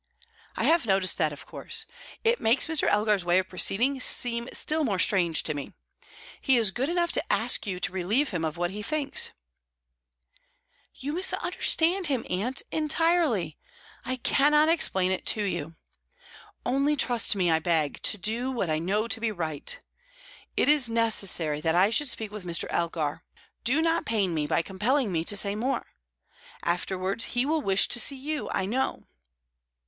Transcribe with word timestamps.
"I 0.55 0.63
have 0.63 0.87
noticed 0.87 1.19
that, 1.19 1.31
of 1.31 1.45
course. 1.45 1.85
It 2.23 2.41
makes 2.41 2.67
Mr. 2.67 2.87
Elgar's 2.87 3.23
way 3.23 3.37
of 3.37 3.47
proceeding 3.47 4.01
seem 4.01 4.49
still 4.51 4.83
more 4.83 4.97
strange 4.97 5.43
to 5.43 5.53
me. 5.53 5.73
He 6.41 6.57
is 6.57 6.71
good 6.71 6.89
enough 6.89 7.11
to 7.11 7.31
ask 7.31 7.67
you 7.67 7.79
to 7.81 7.91
relieve 7.91 8.29
him 8.29 8.43
of 8.43 8.57
what 8.57 8.71
he 8.71 8.81
thinks" 8.81 9.29
"You 10.99 11.13
misunderstand 11.13 12.07
him, 12.07 12.25
aunt, 12.31 12.63
entirely. 12.71 13.59
I 14.03 14.15
cannot 14.15 14.69
explain 14.69 15.11
it 15.11 15.23
to 15.27 15.43
you. 15.43 15.75
Only 16.65 16.95
trust 16.95 17.35
me, 17.35 17.51
I 17.51 17.59
beg, 17.59 18.01
to 18.01 18.17
do 18.17 18.49
what 18.49 18.71
I 18.71 18.79
know 18.79 19.07
to 19.07 19.19
be 19.19 19.31
right. 19.31 19.79
It 20.57 20.67
is 20.67 20.89
necessary 20.89 21.61
that 21.61 21.75
I 21.75 21.91
should 21.91 22.09
speak 22.09 22.31
with 22.31 22.43
Mr. 22.43 22.65
Elgar; 22.71 23.21
do 23.63 23.83
not 23.83 24.07
pain 24.07 24.33
me 24.33 24.47
by 24.47 24.63
compelling 24.63 25.11
me 25.11 25.23
to 25.25 25.37
say 25.37 25.53
more. 25.53 25.93
Afterwards, 26.63 27.35
he 27.37 27.45
will 27.45 27.61
wish 27.61 27.87
to 27.89 27.99
see 27.99 28.17
you, 28.17 28.49
I 28.49 28.65
know." 28.65 29.05